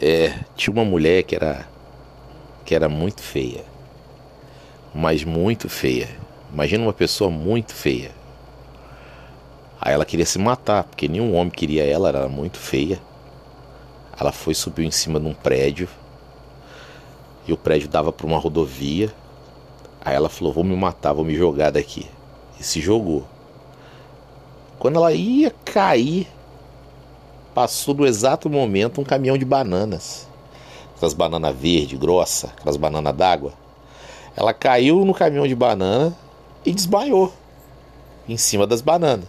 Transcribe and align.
É, 0.00 0.32
tinha 0.54 0.72
uma 0.72 0.84
mulher 0.84 1.24
que 1.24 1.34
era 1.34 1.66
que 2.64 2.74
era 2.74 2.88
muito 2.88 3.22
feia. 3.22 3.64
Mas 4.94 5.24
muito 5.24 5.68
feia. 5.68 6.08
Imagina 6.52 6.84
uma 6.84 6.92
pessoa 6.92 7.30
muito 7.30 7.74
feia. 7.74 8.10
Aí 9.80 9.94
ela 9.94 10.04
queria 10.04 10.26
se 10.26 10.38
matar, 10.38 10.84
porque 10.84 11.08
nenhum 11.08 11.34
homem 11.34 11.50
queria 11.50 11.84
ela, 11.84 12.08
ela 12.08 12.18
era 12.20 12.28
muito 12.28 12.58
feia. 12.58 13.00
Ela 14.20 14.32
foi 14.32 14.54
subiu 14.54 14.84
em 14.84 14.90
cima 14.90 15.18
de 15.18 15.26
um 15.26 15.34
prédio. 15.34 15.88
E 17.46 17.52
o 17.52 17.56
prédio 17.56 17.88
dava 17.88 18.12
para 18.12 18.26
uma 18.26 18.38
rodovia. 18.38 19.12
Aí 20.04 20.14
ela 20.14 20.28
falou: 20.28 20.52
"Vou 20.52 20.64
me 20.64 20.76
matar, 20.76 21.12
vou 21.12 21.24
me 21.24 21.34
jogar 21.34 21.70
daqui". 21.70 22.06
E 22.60 22.62
se 22.62 22.80
jogou. 22.80 23.26
Quando 24.78 24.96
ela 24.96 25.12
ia 25.12 25.50
cair, 25.64 26.28
passou 27.58 27.92
no 27.92 28.06
exato 28.06 28.48
momento 28.48 29.00
um 29.00 29.04
caminhão 29.04 29.36
de 29.36 29.44
bananas. 29.44 30.28
Aquelas 30.94 31.12
bananas 31.12 31.56
verde, 31.56 31.96
grossa, 31.96 32.52
aquelas 32.56 32.76
bananas 32.76 33.12
d'água. 33.16 33.52
Ela 34.36 34.54
caiu 34.54 35.04
no 35.04 35.12
caminhão 35.12 35.44
de 35.44 35.56
banana 35.56 36.16
e 36.64 36.72
desmaiou 36.72 37.32
em 38.28 38.36
cima 38.36 38.64
das 38.64 38.80
bananas. 38.80 39.26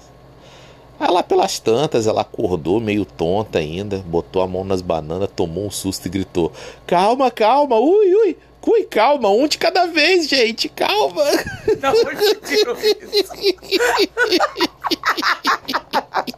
Aí 0.99 1.09
lá 1.09 1.23
pelas 1.23 1.57
tantas, 1.57 2.05
ela 2.05 2.21
acordou 2.21 2.79
meio 2.79 3.03
tonta 3.03 3.57
ainda, 3.57 3.97
botou 4.05 4.43
a 4.43 4.47
mão 4.47 4.63
nas 4.63 4.83
bananas, 4.83 5.31
tomou 5.35 5.65
um 5.65 5.71
susto 5.71 6.05
e 6.05 6.09
gritou: 6.11 6.51
Calma, 6.85 7.31
calma, 7.31 7.79
ui, 7.79 8.13
ui, 8.13 8.37
Cui, 8.61 8.83
calma, 8.83 9.29
um 9.29 9.47
de 9.47 9.57
cada 9.57 9.87
vez, 9.87 10.27
gente, 10.27 10.67
calma. 10.69 11.23
Não? 11.81 11.93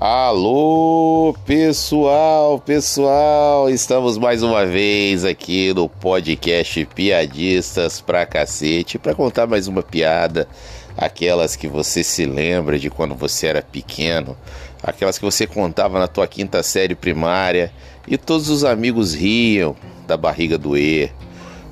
Alô, 0.00 1.36
pessoal, 1.46 2.58
pessoal, 2.58 3.70
estamos 3.70 4.18
mais 4.18 4.42
uma 4.42 4.66
vez 4.66 5.24
aqui 5.24 5.72
no 5.72 5.88
podcast 5.88 6.84
Piadistas 6.86 8.00
pra 8.00 8.26
cacete 8.26 8.98
para 8.98 9.14
contar 9.14 9.46
mais 9.46 9.68
uma 9.68 9.80
piada, 9.80 10.48
aquelas 10.96 11.54
que 11.54 11.68
você 11.68 12.02
se 12.02 12.26
lembra 12.26 12.76
de 12.76 12.90
quando 12.90 13.14
você 13.14 13.46
era 13.46 13.62
pequeno, 13.62 14.36
aquelas 14.82 15.16
que 15.16 15.24
você 15.24 15.46
contava 15.46 16.00
na 16.00 16.08
tua 16.08 16.26
quinta 16.26 16.60
série 16.64 16.96
primária 16.96 17.72
e 18.08 18.18
todos 18.18 18.48
os 18.48 18.64
amigos 18.64 19.14
riam 19.14 19.76
da 20.08 20.16
barriga 20.16 20.58
doer. 20.58 21.12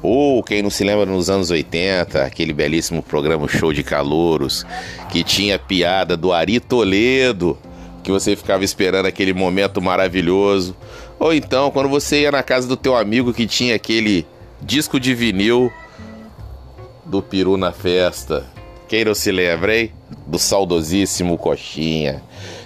Ou 0.03 0.43
quem 0.43 0.63
não 0.63 0.71
se 0.71 0.83
lembra 0.83 1.05
nos 1.07 1.29
anos 1.29 1.51
80, 1.51 2.25
aquele 2.25 2.53
belíssimo 2.53 3.03
programa 3.03 3.47
Show 3.49 3.73
de 3.73 3.83
Calouros, 3.83 4.65
que 5.11 5.23
tinha 5.23 5.59
piada 5.59 6.17
do 6.17 6.33
Ari 6.33 6.59
Toledo 6.59 7.59
que 8.03 8.11
você 8.11 8.35
ficava 8.35 8.65
esperando 8.65 9.07
aquele 9.07 9.33
momento 9.33 9.81
maravilhoso. 9.81 10.75
Ou 11.19 11.33
então, 11.33 11.71
quando 11.71 11.89
você 11.89 12.23
ia 12.23 12.33
na 12.33 12.43
casa 12.43 12.67
do 12.67 12.77
teu 12.77 12.97
amigo 12.97 13.33
que 13.33 13.47
tinha 13.47 13.75
aquele 13.75 14.27
disco 14.61 14.99
de 14.99 15.15
vinil 15.15 15.73
do 17.05 17.23
peru 17.23 17.57
na 17.57 17.73
festa. 17.73 18.47
Quem 18.89 19.05
não 19.05 19.15
se 19.15 19.31
lembra, 19.31 19.77
hein? 19.77 19.93
Do 20.27 20.39
saudosíssimo 20.39 21.39
Coxinha. 21.39 22.23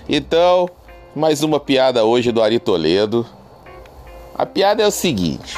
Então, 0.08 0.68
mais 1.14 1.42
uma 1.42 1.60
piada 1.60 2.04
hoje 2.04 2.32
do 2.32 2.42
Ari 2.42 2.58
Toledo. 2.58 3.26
A 4.36 4.46
piada 4.46 4.82
é 4.82 4.86
o 4.86 4.90
seguinte. 4.90 5.54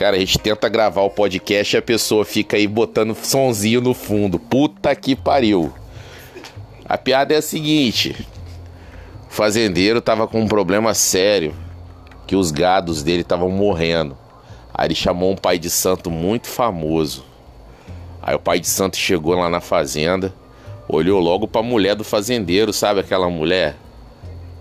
Cara, 0.00 0.16
a 0.16 0.18
gente 0.18 0.38
tenta 0.38 0.66
gravar 0.66 1.02
o 1.02 1.10
podcast 1.10 1.76
e 1.76 1.78
a 1.78 1.82
pessoa 1.82 2.24
fica 2.24 2.56
aí 2.56 2.66
botando 2.66 3.14
sonzinho 3.14 3.82
no 3.82 3.92
fundo. 3.92 4.38
Puta 4.38 4.96
que 4.96 5.14
pariu. 5.14 5.70
A 6.86 6.96
piada 6.96 7.34
é 7.34 7.36
a 7.36 7.42
seguinte: 7.42 8.16
o 9.28 9.30
fazendeiro 9.30 10.00
tava 10.00 10.26
com 10.26 10.40
um 10.40 10.48
problema 10.48 10.94
sério, 10.94 11.54
que 12.26 12.34
os 12.34 12.50
gados 12.50 13.02
dele 13.02 13.20
estavam 13.20 13.50
morrendo. 13.50 14.16
Aí 14.72 14.86
ele 14.86 14.94
chamou 14.94 15.32
um 15.32 15.36
pai 15.36 15.58
de 15.58 15.68
santo 15.68 16.10
muito 16.10 16.46
famoso. 16.46 17.22
Aí 18.22 18.34
o 18.34 18.40
pai 18.40 18.58
de 18.58 18.68
santo 18.68 18.96
chegou 18.96 19.34
lá 19.34 19.50
na 19.50 19.60
fazenda, 19.60 20.32
olhou 20.88 21.20
logo 21.20 21.46
para 21.46 21.60
a 21.60 21.64
mulher 21.64 21.94
do 21.94 22.04
fazendeiro, 22.04 22.72
sabe 22.72 23.00
aquela 23.00 23.28
mulher 23.28 23.76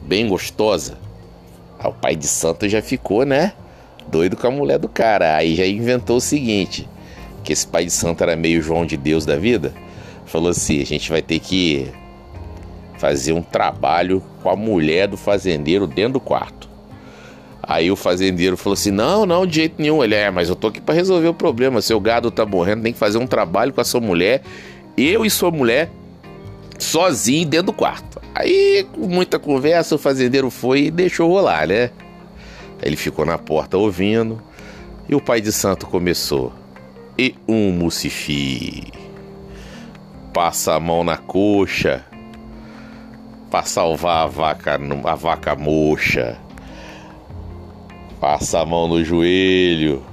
bem 0.02 0.28
gostosa? 0.28 0.98
Aí 1.80 1.90
o 1.90 1.94
pai 1.94 2.18
de 2.18 2.28
santo 2.28 2.68
já 2.68 2.82
ficou, 2.82 3.26
né? 3.26 3.54
Doido 4.09 4.36
com 4.36 4.47
a 4.47 4.52
mulher 4.52 4.80
do 4.80 4.90
cara. 4.90 5.36
Aí 5.36 5.56
já 5.56 5.66
inventou 5.66 6.18
o 6.18 6.22
seguinte: 6.22 6.88
que 7.44 7.53
esse 7.53 7.66
pai 7.66 7.86
de 7.86 7.92
santo 7.92 8.24
era 8.24 8.36
meio 8.36 8.62
João 8.62 8.86
de 8.86 8.97
Deus 8.97 9.25
da 9.25 9.36
vida. 9.36 9.74
Falou 10.25 10.50
assim: 10.50 10.81
a 10.81 10.86
gente 10.86 11.09
vai 11.09 11.22
ter 11.22 11.40
que 11.40 11.88
fazer 12.98 13.34
um 13.34 13.42
trabalho 13.42 14.22
com 14.44 14.50
a 14.50 14.56
mulher 14.56 15.08
do 15.08 15.18
fazendeiro 15.18 15.88
dentro 15.88 16.14
do 16.14 16.19
quarto. 16.19 16.69
Aí 17.62 17.92
o 17.92 17.96
fazendeiro 17.96 18.58
falou 18.58 18.74
assim: 18.74 18.92
Não, 18.92 19.25
não, 19.25 19.46
de 19.46 19.56
jeito 19.56 19.81
nenhum. 19.81 20.03
Ele 20.03 20.16
é, 20.16 20.30
mas 20.31 20.50
eu 20.50 20.56
tô 20.56 20.68
aqui 20.68 20.81
para 20.81 20.96
resolver 20.96 21.28
o 21.28 21.34
problema. 21.34 21.81
Seu 21.81 22.00
gado 22.00 22.31
tá 22.31 22.46
morrendo, 22.46 22.84
tem 22.84 22.94
que 22.94 23.00
fazer 23.00 23.18
um 23.18 23.28
trabalho 23.28 23.74
com 23.74 23.81
a 23.81 23.86
sua 23.86 24.02
mulher. 24.02 24.42
Eu 24.98 25.25
e 25.25 25.30
sua 25.30 25.52
mulher 25.52 25.90
sozinho 26.78 27.48
dentro 27.48 27.68
do 27.68 27.74
quarto. 27.74 28.19
Aí, 28.34 28.86
com 28.94 29.08
muita 29.08 29.38
conversa, 29.38 29.96
o 29.96 29.98
fazendeiro 29.98 30.50
foi 30.50 30.86
e 30.86 30.92
deixou 30.92 31.30
rolar, 31.30 31.68
né? 31.68 31.92
Ele 32.82 32.96
ficou 32.96 33.26
na 33.26 33.38
porta 33.38 33.78
ouvindo. 33.78 34.42
E 35.08 35.16
o 35.16 35.22
pai 35.22 35.42
de 35.42 35.52
santo 35.52 35.88
começou. 35.88 36.54
E 37.18 37.36
um 37.48 37.72
mucifi. 37.72 38.92
Passa 40.34 40.76
a 40.76 40.80
mão 40.80 41.04
na 41.04 41.18
coxa 41.18 42.06
para 43.50 43.66
salvar 43.66 44.26
a 44.26 44.28
vaca, 44.28 44.80
a 45.04 45.16
vaca 45.16 45.56
moxa. 45.56 46.38
Passa 48.20 48.60
a 48.60 48.66
mão 48.66 48.88
no 48.88 49.04
joelho 49.04 50.04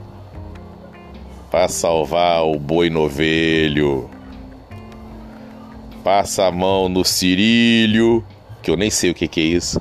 para 1.50 1.68
salvar 1.68 2.44
o 2.44 2.58
boi 2.58 2.90
novelho. 2.90 4.10
Passa 6.04 6.46
a 6.46 6.52
mão 6.52 6.88
no 6.88 7.04
cirilho, 7.04 8.24
que 8.62 8.70
eu 8.70 8.76
nem 8.76 8.90
sei 8.90 9.10
o 9.10 9.14
que, 9.14 9.26
que 9.26 9.40
é 9.40 9.44
isso, 9.44 9.80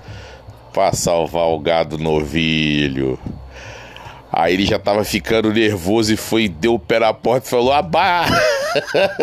para 0.76 0.94
salvar 0.94 1.46
o 1.46 1.58
gado 1.58 1.98
novilho. 1.98 3.18
Aí 4.30 4.54
ele 4.54 4.66
já 4.66 4.78
tava 4.78 5.06
ficando 5.06 5.54
nervoso 5.54 6.14
e 6.14 6.18
foi, 6.18 6.50
deu 6.50 6.74
o 6.74 6.80
pé 6.80 7.00
na 7.00 7.14
porta 7.14 7.48
e 7.48 7.50
falou: 7.50 7.72
Abá! 7.72 8.26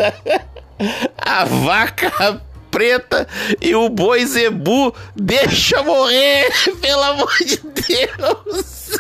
a 1.19 1.45
vaca 1.45 2.41
preta 2.71 3.29
e 3.61 3.75
o 3.75 3.91
boi 3.91 4.25
zebu 4.25 4.95
deixa 5.15 5.83
morrer, 5.83 6.51
pelo 6.81 7.03
amor 7.03 7.37
de 7.45 7.59
Deus. 7.59 8.93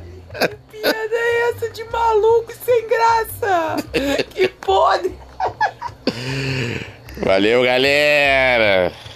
Que 0.00 0.80
piada 0.80 1.14
é 1.14 1.50
essa 1.50 1.68
de 1.68 1.84
maluco 1.84 2.52
sem 2.64 2.88
graça? 2.88 3.76
Que 4.30 4.48
pode. 4.48 5.12
Valeu, 7.18 7.62
galera. 7.62 9.11